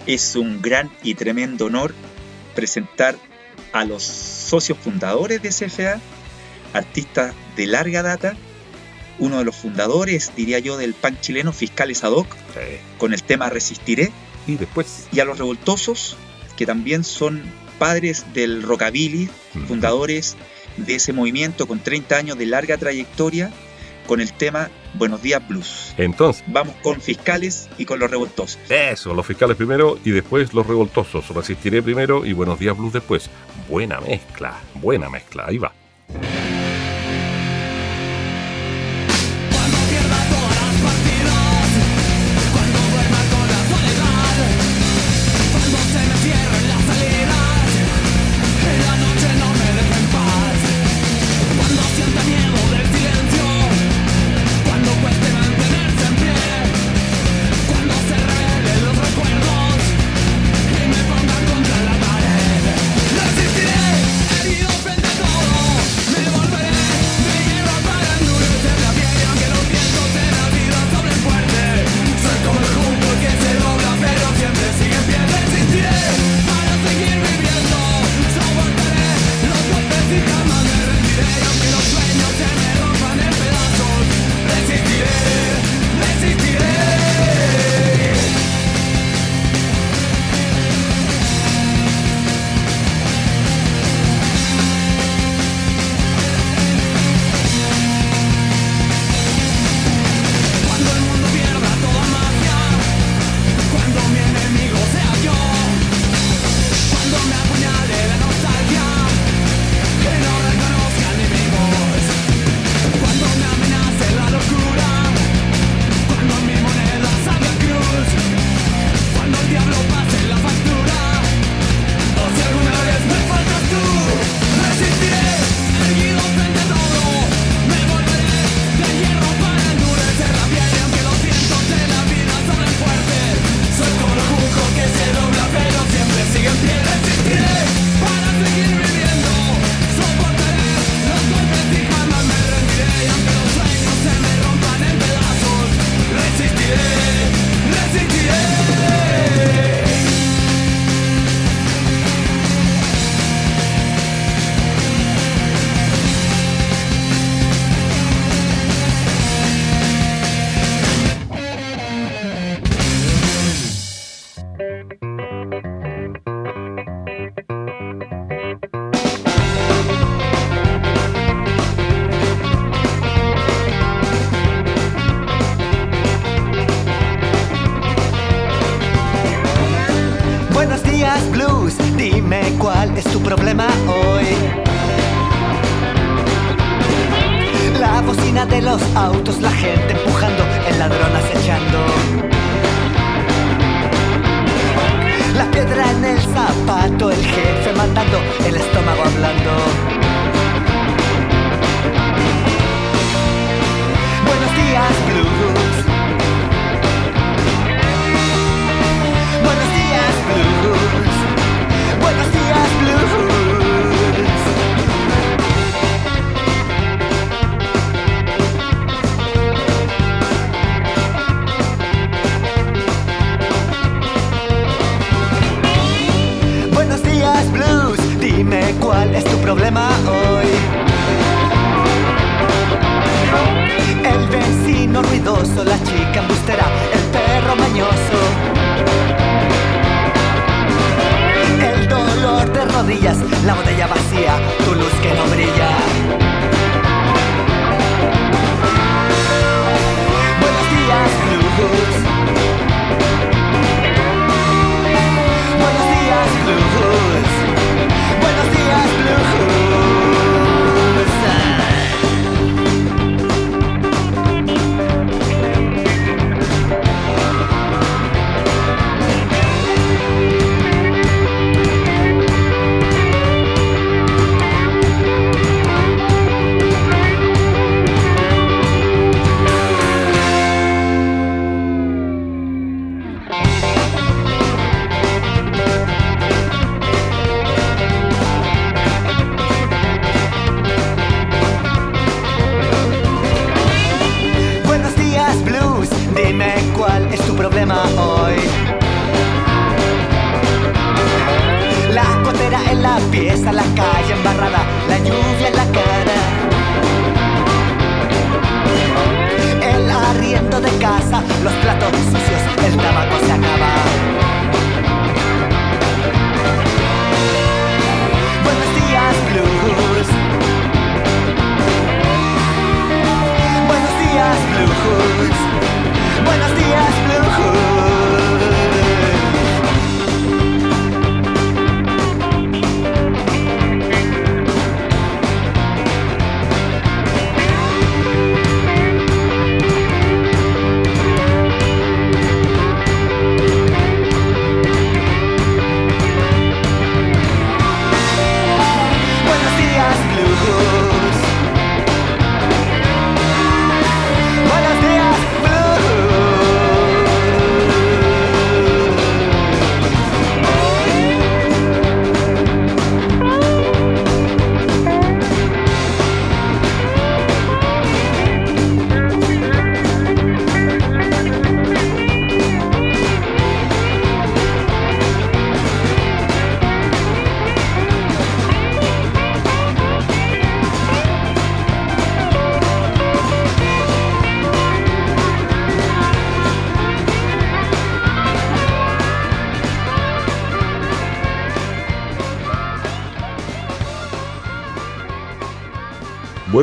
[0.07, 1.93] es un gran y tremendo honor
[2.55, 3.15] presentar
[3.73, 6.01] a los socios fundadores de CFA,
[6.73, 8.37] artistas de larga data,
[9.19, 12.29] uno de los fundadores, diría yo, del PAN chileno, Fiscales Ad hoc,
[12.99, 14.13] con el tema Resistiré.
[14.47, 15.09] Y después.
[15.13, 16.17] Y a los revoltosos,
[16.57, 17.43] que también son
[17.79, 19.29] padres del rockabilly,
[19.67, 20.37] fundadores
[20.77, 23.51] de ese movimiento con 30 años de larga trayectoria
[24.07, 25.95] con el tema Buenos Días Blues.
[25.97, 28.59] Entonces, vamos con fiscales y con los revoltosos.
[28.69, 31.29] Eso, los fiscales primero y después los revoltosos.
[31.29, 33.31] Resistiré primero y Buenos Días Blues después.
[33.69, 35.45] Buena mezcla, buena mezcla.
[35.47, 35.73] Ahí va.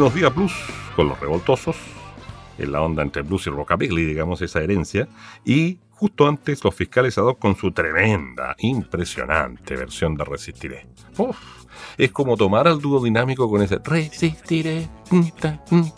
[0.06, 0.54] Buenos días, Blues,
[0.96, 1.78] con los revoltosos,
[2.60, 5.08] en la onda entre blues y rockabilly, digamos, esa herencia.
[5.44, 10.86] Y justo antes, los fiscales ad hoc con su tremenda, impresionante versión de Resistiré.
[11.18, 11.36] Uf,
[11.98, 15.22] es como tomar al dúo dinámico con ese Resistiré mm,
[15.72, 15.92] mm,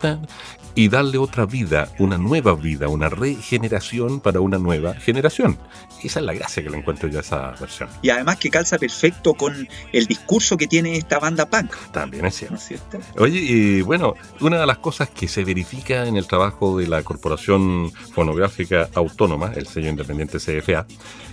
[0.78, 5.58] y darle otra vida, una nueva vida, una regeneración para una nueva generación.
[6.04, 7.90] Esa es la gracia que le encuentro yo a esa versión.
[8.04, 12.36] Y además que calza perfecto con el discurso que tiene esta banda punk, También es
[12.36, 12.54] cierto.
[12.54, 13.00] ¿no es cierto?
[13.18, 17.02] Oye, y bueno, una de las cosas que se verifica en el trabajo de la
[17.02, 20.86] Corporación Fonográfica Autónoma, el sello independiente CFA,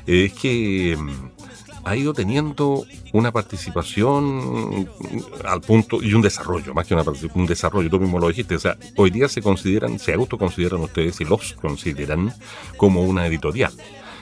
[0.07, 4.89] es que mm, ha ido teniendo una participación
[5.45, 8.57] al punto y un desarrollo, más que una partici- un desarrollo, tú mismo lo dijiste,
[8.57, 12.33] o sea, hoy día se consideran, se autoconsideran ustedes y los consideran
[12.77, 13.73] como una editorial.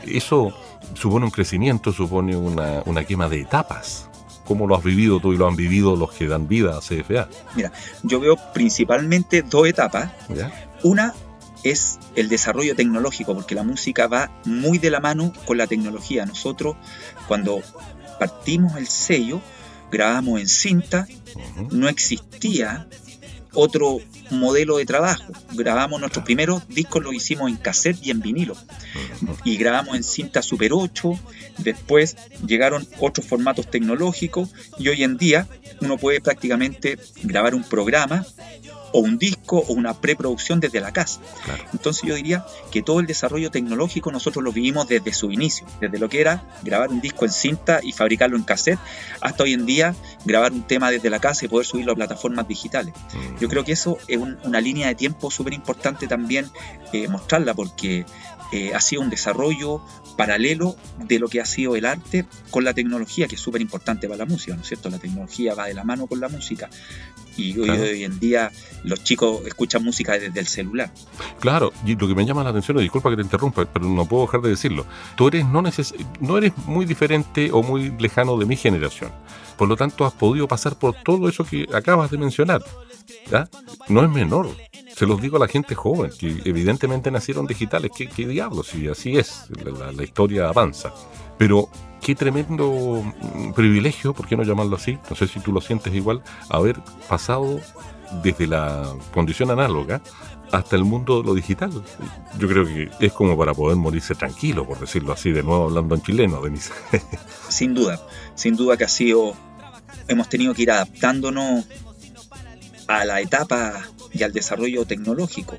[0.07, 0.53] Eso
[0.95, 4.09] supone un crecimiento, supone una, una quema de etapas.
[4.45, 7.29] ¿Cómo lo has vivido tú y lo han vivido los que dan vida a CFA?
[7.55, 10.11] Mira, yo veo principalmente dos etapas.
[10.29, 10.53] ¿Ya?
[10.83, 11.15] Una
[11.63, 16.27] es el desarrollo tecnológico, porque la música va muy de la mano con la tecnología.
[16.27, 16.75] Nosotros,
[17.33, 17.63] cuando
[18.19, 19.41] partimos el sello,
[19.91, 21.09] grabamos en cinta,
[21.71, 22.87] no existía
[23.55, 25.33] otro modelo de trabajo.
[25.55, 28.55] Grabamos nuestros primeros discos, los hicimos en cassette y en vinilo.
[29.45, 31.19] Y grabamos en cinta Super 8.
[31.57, 35.49] Después llegaron otros formatos tecnológicos y hoy en día
[35.81, 38.27] uno puede prácticamente grabar un programa
[38.93, 41.21] o un disco o una preproducción desde la casa.
[41.73, 45.99] Entonces yo diría que todo el desarrollo tecnológico nosotros lo vivimos desde su inicio, desde
[45.99, 48.79] lo que era grabar un disco en cinta y fabricarlo en cassette,
[49.21, 52.47] hasta hoy en día grabar un tema desde la casa y poder subirlo a plataformas
[52.47, 52.95] digitales.
[53.15, 53.41] Mm.
[53.41, 56.51] Yo creo que eso es una línea de tiempo súper importante también
[56.93, 58.05] eh, mostrarla porque
[58.53, 59.81] eh, ha sido un desarrollo
[60.17, 64.07] paralelo de lo que ha sido el arte con la tecnología, que es súper importante
[64.09, 64.91] para la música, ¿no es cierto?
[64.91, 66.69] La tecnología va de la mano con la música
[67.37, 68.51] y hoy, en día
[68.85, 70.93] los chicos escuchan música desde el celular.
[71.41, 74.07] Claro, y lo que me llama la atención, y disculpa que te interrumpa, pero no
[74.07, 74.87] puedo dejar de decirlo,
[75.17, 75.63] tú eres no,
[76.21, 79.11] no eres muy diferente o muy lejano de mi generación,
[79.57, 82.63] por lo tanto has podido pasar por todo eso que acabas de mencionar,
[83.31, 83.49] ¿ya?
[83.89, 84.49] No es menor,
[84.95, 87.91] se los digo a la gente joven, que evidentemente nacieron digitales.
[87.97, 88.75] ¿Qué, diablos?
[88.75, 89.47] Y así es,
[89.97, 90.93] la, historia avanza.
[91.39, 91.69] Pero
[92.01, 94.99] qué tremendo mm, privilegio, ¿por qué no llamarlo así?
[95.09, 97.61] No sé si tú lo sientes igual, haber pasado
[98.23, 100.03] desde la condición análoga
[100.53, 101.73] hasta el mundo de lo digital.
[102.39, 105.95] Yo creo que es como para poder morirse tranquilo, por decirlo así, de nuevo hablando
[105.95, 106.73] en chileno, Denise.
[107.49, 108.01] sin duda,
[108.35, 109.35] sin duda que ha sido,
[110.09, 111.65] hemos tenido que ir adaptándonos
[112.87, 115.59] a la etapa y al desarrollo tecnológico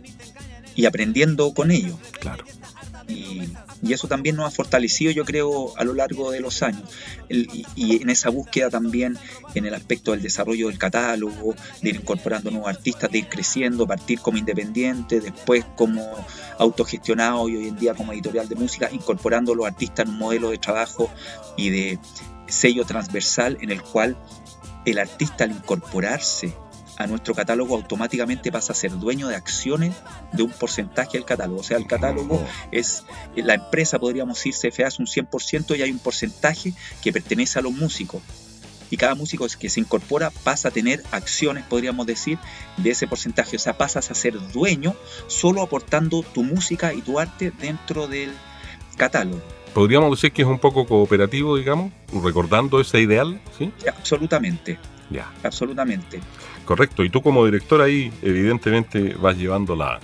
[0.75, 1.97] y aprendiendo con ello.
[2.19, 2.45] Claro.
[3.07, 3.49] Y,
[3.91, 6.89] eso también nos ha fortalecido, yo creo, a lo largo de los años.
[7.29, 9.17] y, en esa búsqueda también,
[9.55, 13.85] en el aspecto del desarrollo del catálogo, de ir incorporando nuevos artistas, de ir creciendo,
[13.85, 16.01] partir como independiente, después como
[16.57, 20.49] autogestionado y hoy en día como editorial de música, incorporando los artistas en un modelo
[20.49, 21.11] de trabajo
[21.57, 21.99] y de
[22.47, 24.17] sello transversal en el cual
[24.85, 26.53] el artista al incorporarse
[26.97, 29.95] a nuestro catálogo automáticamente pasa a ser dueño de acciones
[30.31, 31.61] de un porcentaje del catálogo.
[31.61, 32.47] O sea, el catálogo oh.
[32.71, 33.03] es,
[33.35, 37.61] la empresa, podríamos decir, CFA es un 100% y hay un porcentaje que pertenece a
[37.61, 38.21] los músicos.
[38.89, 42.37] Y cada músico que se incorpora pasa a tener acciones, podríamos decir,
[42.77, 43.55] de ese porcentaje.
[43.55, 48.31] O sea, pasas a ser dueño solo aportando tu música y tu arte dentro del
[48.95, 49.41] catálogo.
[49.73, 51.91] Podríamos decir que es un poco cooperativo, digamos,
[52.23, 53.71] recordando ese ideal, ¿sí?
[53.87, 54.77] Absolutamente.
[55.09, 55.31] Ya.
[55.41, 56.19] Absolutamente.
[56.65, 59.99] Correcto, y tú como director ahí evidentemente vas llevando la,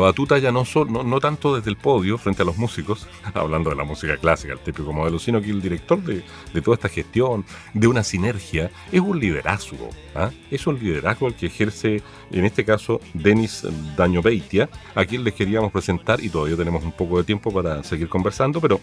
[0.00, 3.76] batuta ya no, no, no, tanto desde el podio frente a los músicos, hablando de
[3.76, 6.24] la música clásica, el típico modelo, sino que el director de,
[6.54, 9.90] de toda esta gestión, de una sinergia, es un liderazgo.
[10.14, 10.30] ¿ah?
[10.50, 15.70] Es un liderazgo el que ejerce, en este caso, Denis Daño-Beitia, a quien les queríamos
[15.70, 18.80] presentar, y todavía tenemos un poco de tiempo para seguir conversando, pero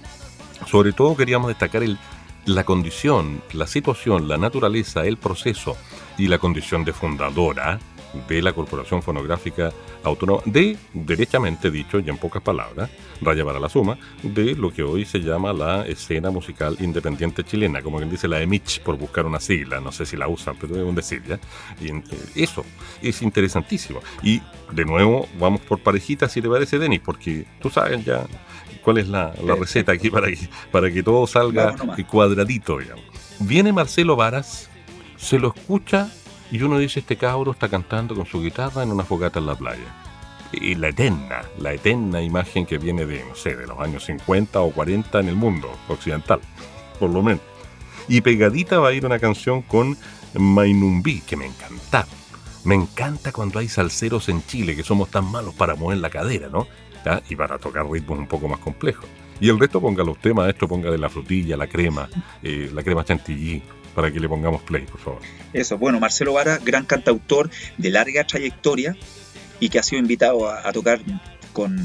[0.67, 1.97] sobre todo queríamos destacar el,
[2.45, 5.77] la condición, la situación, la naturaleza, el proceso
[6.17, 7.79] y la condición de fundadora
[8.27, 9.71] de la Corporación Fonográfica
[10.03, 12.89] Autónoma, de, derechamente dicho y en pocas palabras,
[13.21, 17.81] raya para la suma, de lo que hoy se llama la escena musical independiente chilena,
[17.81, 20.75] como quien dice la EMICH, por buscar una sigla, no sé si la usan, pero
[20.75, 21.39] es un decir, ¿ya?
[21.81, 22.01] Eh,
[22.35, 22.65] eso
[23.01, 23.99] es interesantísimo.
[24.23, 28.25] Y de nuevo, vamos por parejitas, si te parece, Denis, porque tú sabes ya
[28.83, 30.37] cuál es la, receta aquí para que,
[30.71, 31.75] para que todo salga
[32.09, 33.03] cuadradito, digamos.
[33.39, 34.69] Viene Marcelo Varas,
[35.17, 36.09] se lo escucha
[36.51, 39.55] y uno dice, este cabro está cantando con su guitarra en una fogata en la
[39.55, 39.95] playa.
[40.51, 44.59] Y la eterna, la eterna imagen que viene de, no sé, de los años 50
[44.59, 46.41] o 40 en el mundo occidental,
[46.99, 47.41] por lo menos.
[48.09, 49.97] Y pegadita va a ir una canción con
[50.33, 52.05] Mainumbi, que me encanta.
[52.65, 56.49] Me encanta cuando hay salseros en Chile, que somos tan malos para mover la cadera,
[56.49, 56.67] ¿no?
[57.29, 59.05] Y para tocar ritmos un poco más complejos.
[59.39, 62.07] Y el resto ponga los temas, esto ponga de la frutilla, la crema,
[62.43, 63.61] eh, la crema chantilly,
[63.95, 65.21] para que le pongamos play, por favor.
[65.51, 68.95] Eso, bueno, Marcelo Vara, gran cantautor de larga trayectoria
[69.59, 71.01] y que ha sido invitado a, tocar
[71.53, 71.77] con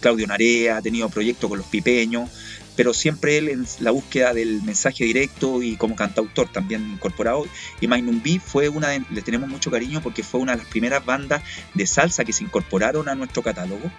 [0.00, 2.30] Claudio Narea, ha tenido proyectos con los pipeños,
[2.76, 7.46] pero siempre él en la búsqueda del mensaje directo y como cantautor también incorporado.
[7.80, 11.04] Y Mainumbi fue una de, le tenemos mucho cariño porque fue una de las primeras
[11.04, 11.42] bandas
[11.74, 13.90] de salsa que se incorporaron a nuestro catálogo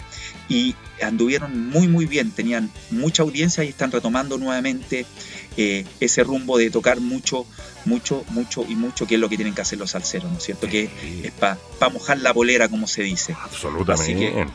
[0.50, 5.06] y anduvieron muy muy bien, tenían mucha audiencia y están retomando nuevamente
[5.58, 7.46] eh, ese rumbo de tocar mucho,
[7.86, 10.44] mucho, mucho y mucho, que es lo que tienen que hacer los salseros, ¿no es
[10.44, 10.68] cierto?
[10.68, 10.90] Que
[11.24, 11.58] es para
[11.94, 13.36] mojar la bolera, como se dice.
[13.42, 14.48] Absolutamente.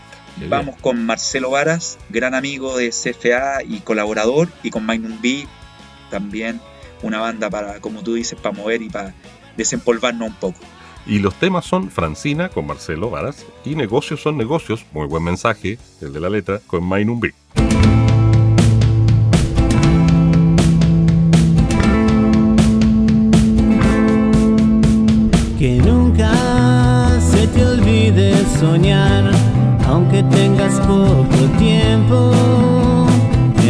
[0.49, 5.47] Vamos con Marcelo Varas, gran amigo de CFA y colaborador, y con Magnum B,
[6.11, 6.61] también
[7.03, 9.14] una banda para, como tú dices, para mover y para
[9.57, 10.59] desempolvarnos un poco.
[11.07, 15.78] Y los temas son Francina con Marcelo Varas y Negocios son negocios, muy buen mensaje,
[16.01, 17.34] el de la letra, con Magnum B.
[25.59, 26.32] Que nunca
[27.20, 29.09] se te olvide soñar
[31.61, 32.32] tiempo,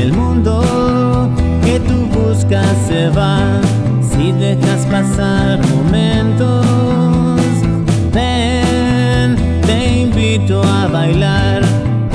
[0.01, 1.29] el mundo
[1.65, 3.61] que tú buscas se va
[4.01, 6.65] si dejas pasar momentos.
[8.15, 9.35] Ven,
[9.67, 11.63] te invito a bailar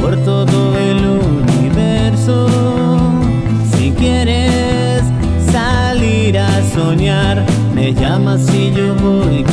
[0.02, 1.00] por todo el
[1.30, 2.48] universo.
[3.74, 5.04] Si quieres
[5.52, 9.44] salir a soñar, me llamas y yo voy.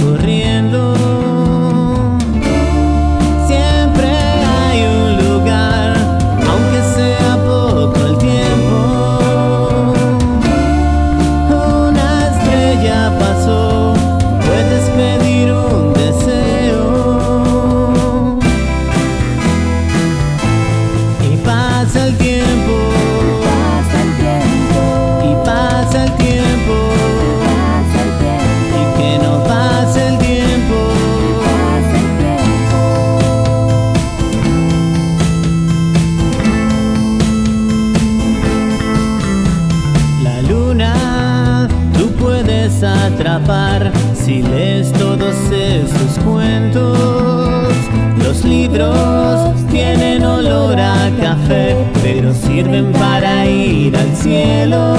[52.35, 54.95] sirven para ir al cielo.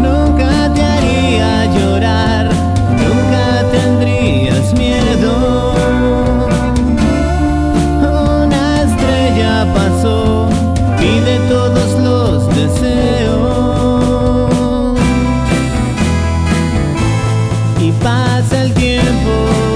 [0.00, 2.50] Nunca te haría llorar,
[3.04, 5.74] nunca tendrías miedo.
[8.00, 10.48] Una estrella pasó,
[10.98, 13.68] pide todos los deseos.
[17.80, 19.67] Y pasa el tiempo.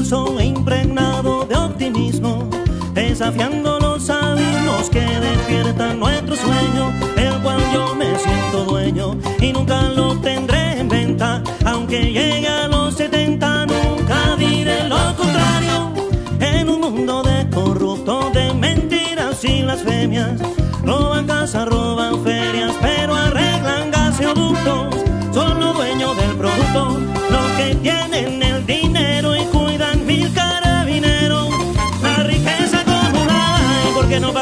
[0.00, 2.48] Esfuerzo e impregnado de optimismo,
[2.94, 9.82] desafiando los abismos que despiertan nuestro sueño, el cual yo me siento dueño y nunca
[9.82, 15.92] lo tendré en venta, aunque llegue a los 70, nunca diré lo contrario.
[16.40, 20.40] En un mundo de corruptos, de mentiras y blasfemias,
[20.82, 24.96] roban casas, roban ferias, pero arreglan gaseoductos.
[25.34, 26.98] Son los dueños del producto,
[27.30, 28.59] los que tienen el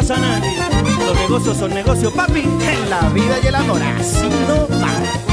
[0.09, 2.40] Los negocios son negocios, papi.
[2.40, 5.28] En la vida y el amor así no.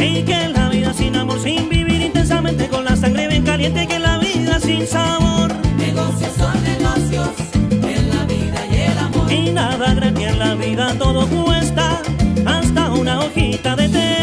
[0.00, 3.98] Y que la vida sin amor, sin vivir intensamente con la sangre bien caliente, que
[3.98, 5.52] la vida sin sabor.
[5.76, 7.28] Negocios son negocios
[7.70, 9.32] en la vida y el amor.
[9.32, 12.00] Y nada gratis en la vida, todo cuesta,
[12.46, 14.20] hasta una hojita de té.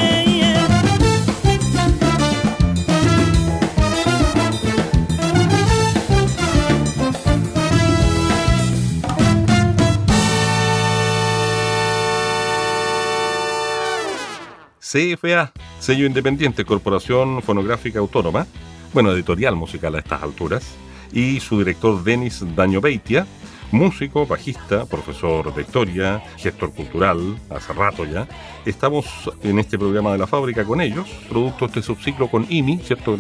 [14.80, 15.52] CFA,
[15.88, 18.46] sello independiente, Corporación Fonográfica Autónoma,
[18.92, 20.76] bueno, editorial musical a estas alturas,
[21.14, 23.26] y su director Denis Dañobeitia,
[23.72, 28.28] músico, bajista, profesor de historia, gestor cultural, hace rato ya.
[28.66, 29.06] Estamos
[29.44, 33.18] en este programa de la fábrica con ellos, producto de este subciclo con IMI, ¿cierto?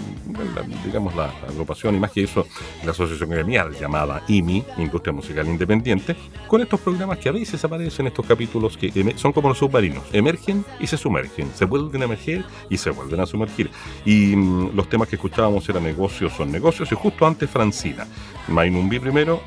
[0.56, 2.46] La- digamos la agrupación y más que eso,
[2.84, 6.16] la asociación gremial llamada IMI, Industria Musical Independiente,
[6.48, 10.66] con estos programas que a veces aparecen estos capítulos que son como los submarinos, emergen
[10.80, 13.70] y se sumergen, se vuelven a emerger y se vuelven a sumergir.
[14.06, 18.06] Y mm, los temas que escuchábamos eran negocios son negocios y justo antes Francina,
[18.50, 19.42] Mainumbi primero,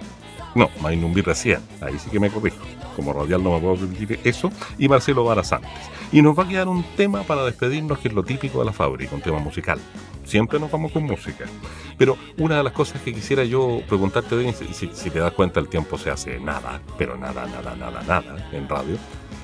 [0.54, 2.58] no, Mainumbi recién, ahí sí que me corrijo.
[2.96, 4.50] Como radial no me puedo permitir eso.
[4.78, 5.70] Y Marcelo Varas antes.
[6.12, 8.72] Y nos va a quedar un tema para despedirnos que es lo típico de la
[8.72, 9.78] fábrica, un tema musical.
[10.24, 11.44] Siempre nos vamos con música.
[11.96, 15.60] Pero una de las cosas que quisiera yo preguntarte, Denis, si, si te das cuenta
[15.60, 18.96] el tiempo se hace nada, pero nada, nada, nada, nada en radio.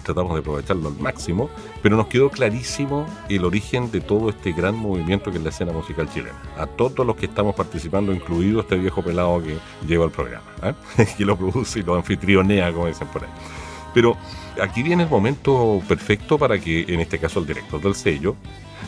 [0.07, 1.50] Tratamos de aprovecharlo al máximo,
[1.82, 5.72] pero nos quedó clarísimo el origen de todo este gran movimiento que es la escena
[5.72, 6.40] musical chilena.
[6.57, 11.07] A todos los que estamos participando, incluido este viejo pelado que lleva el programa, ¿eh?
[11.18, 13.30] que lo produce y lo anfitrionea, como dicen por ahí.
[13.92, 14.16] Pero
[14.62, 18.36] aquí viene el momento perfecto para que, en este caso, el director del sello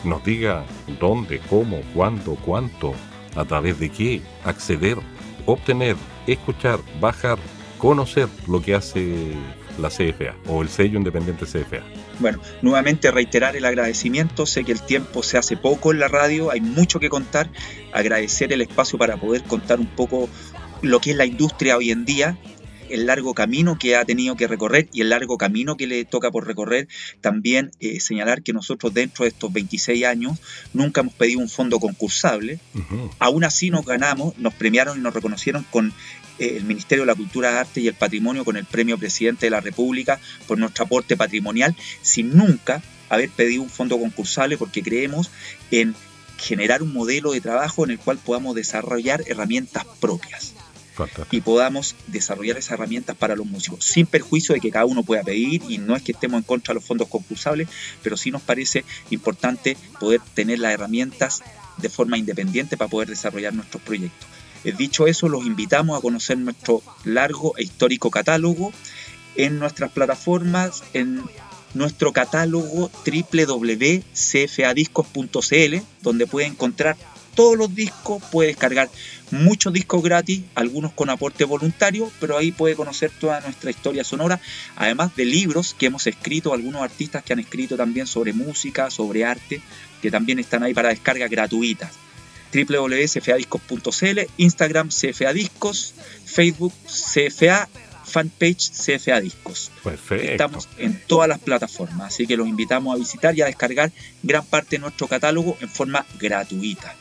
[0.05, 0.63] nos diga
[0.99, 2.93] dónde, cómo, cuándo, cuánto,
[3.35, 4.97] a través de qué, acceder,
[5.45, 5.97] obtener,
[6.27, 7.37] escuchar, bajar,
[7.77, 9.33] conocer lo que hace
[9.79, 11.83] la CFA o el sello independiente CFA.
[12.19, 14.45] Bueno, nuevamente reiterar el agradecimiento.
[14.45, 17.49] Sé que el tiempo se hace poco en la radio, hay mucho que contar.
[17.93, 20.29] Agradecer el espacio para poder contar un poco
[20.81, 22.37] lo que es la industria hoy en día,
[22.89, 26.31] el largo camino que ha tenido que recorrer y el largo camino que le toca
[26.31, 26.87] por recorrer.
[27.21, 30.39] También eh, señalar que nosotros dentro de estos 26 años
[30.73, 32.59] nunca hemos pedido un fondo concursable.
[32.73, 33.11] Ujú.
[33.19, 35.93] Aún así nos ganamos, nos premiaron y nos reconocieron con
[36.39, 39.51] eh, el Ministerio de la Cultura, Arte y el Patrimonio con el Premio Presidente de
[39.51, 45.31] la República por nuestro aporte patrimonial, sin nunca haber pedido un fondo concursable porque creemos
[45.71, 45.95] en
[46.37, 50.53] generar un modelo de trabajo en el cual podamos desarrollar herramientas propias
[51.31, 55.23] Y podamos desarrollar esas herramientas para los músicos, sin perjuicio de que cada uno pueda
[55.23, 57.69] pedir y no es que estemos en contra de los fondos concursables,
[58.01, 61.41] pero sí nos parece importante poder tener las herramientas
[61.77, 64.27] de forma independiente para poder desarrollar nuestros proyectos.
[64.63, 68.73] Eh, Dicho eso, los invitamos a conocer nuestro largo e histórico catálogo
[69.35, 71.23] en nuestras plataformas, en
[71.73, 76.95] nuestro catálogo www.cfadiscos.cl, donde puede encontrar
[77.39, 78.89] todos los discos, puede descargar
[79.31, 84.41] muchos discos gratis, algunos con aporte voluntario, pero ahí puede conocer toda nuestra historia sonora,
[84.75, 89.23] además de libros que hemos escrito, algunos artistas que han escrito también sobre música, sobre
[89.23, 89.61] arte,
[90.01, 91.93] que también están ahí para descarga gratuitas
[92.53, 95.93] www.cfadiscos.cl, Instagram CFA Discos,
[96.25, 97.69] Facebook CFA,
[98.03, 99.71] fanpage CFA Discos.
[99.81, 100.29] Perfecto.
[100.29, 104.45] Estamos en todas las plataformas, así que los invitamos a visitar y a descargar gran
[104.45, 106.98] parte de nuestro catálogo en forma gratuita.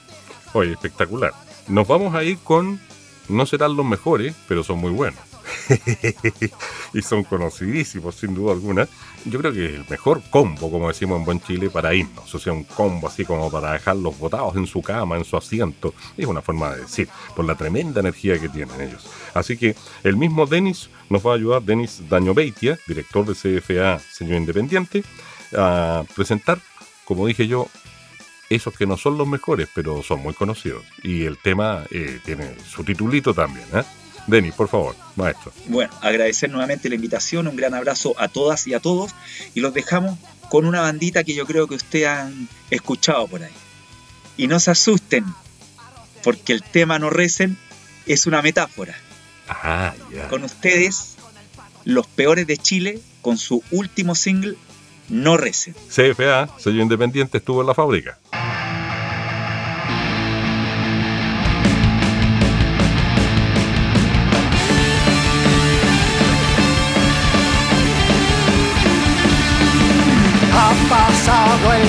[0.53, 1.33] Oye, espectacular.
[1.69, 2.81] Nos vamos a ir con,
[3.29, 5.21] no serán los mejores, pero son muy buenos.
[6.95, 8.89] y son conocidísimos, sin duda alguna.
[9.25, 12.35] Yo creo que es el mejor combo, como decimos en Buen Chile, para irnos.
[12.35, 15.95] O sea, un combo así como para dejarlos botados en su cama, en su asiento.
[16.17, 19.07] Es una forma de decir, por la tremenda energía que tienen ellos.
[19.35, 19.75] Así que
[20.05, 25.05] el mismo Denis nos va a ayudar, Denis Dañobeitia, director de CFA Señor Independiente,
[25.57, 26.59] a presentar,
[27.05, 27.69] como dije yo,
[28.51, 30.85] esos que no son los mejores, pero son muy conocidos.
[31.03, 33.67] Y el tema eh, tiene su titulito también.
[33.75, 33.83] ¿eh?
[34.27, 35.53] Denis, por favor, maestro.
[35.67, 39.15] Bueno, agradecer nuevamente la invitación, un gran abrazo a todas y a todos
[39.55, 40.19] y los dejamos
[40.51, 43.53] con una bandita que yo creo que ustedes han escuchado por ahí.
[44.37, 45.25] Y no se asusten,
[46.23, 47.57] porque el tema No recen
[48.07, 48.95] es una metáfora.
[49.49, 50.29] Ah, ya.
[50.29, 51.17] Con ustedes,
[51.85, 54.57] los peores de Chile, con su último single,
[55.09, 55.75] No recen.
[55.89, 58.19] CFA, sello independiente, estuvo en la fábrica.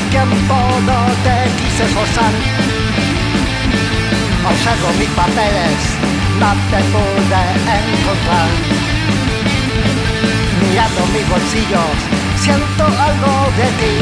[0.10, 0.56] Tiempo,
[0.86, 2.34] no te quise forzar.
[4.50, 5.80] Observo mis papeles,
[6.40, 7.42] no te pude
[7.78, 8.50] encontrar.
[10.62, 11.96] Mirando mis bolsillos,
[12.42, 13.96] siento algo de ti.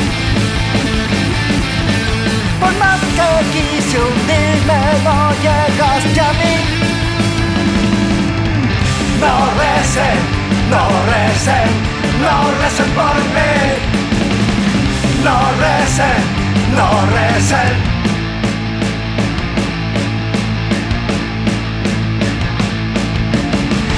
[2.60, 6.56] Por más que quise hundirme, no llegaste a mí.
[9.20, 10.18] No recen,
[10.72, 11.70] no recen,
[12.22, 14.07] no recen por mí.
[15.28, 16.22] No recen,
[16.78, 17.74] no recen.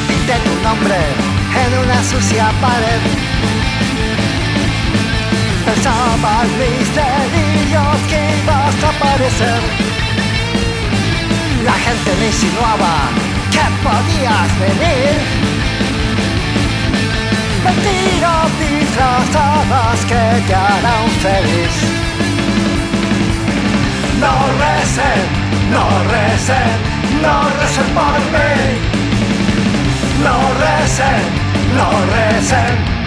[0.07, 0.99] Pinté tu nombre
[1.61, 3.01] en una sucia pared.
[5.65, 9.61] Pensaba en mis delirios que ibas a aparecer.
[11.63, 12.93] La gente me insinuaba
[13.53, 15.13] que podías venir.
[17.63, 18.49] Mentiras
[18.89, 21.75] disfrazadas que te harán feliz.
[24.19, 24.33] No
[24.63, 25.21] recen,
[25.71, 26.69] no recen,
[27.21, 28.51] no recen por mí.
[30.23, 31.21] No recen,
[31.75, 32.98] no recen.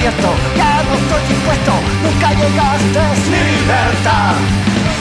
[0.00, 1.72] Ya no estoy dispuesto,
[2.02, 3.00] nunca llegaste,
[3.34, 4.34] libertad.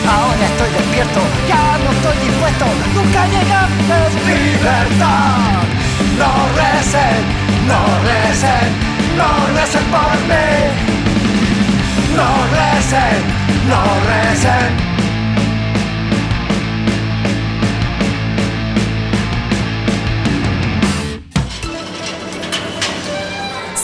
[0.10, 5.64] Ahora estoy despierto, ya no estoy dispuesto, nunca llegaste, libertad.
[6.18, 7.22] No recen,
[7.68, 8.70] no recen,
[9.18, 10.50] no recen por mí.
[12.16, 13.22] No recen,
[13.70, 14.87] no recen.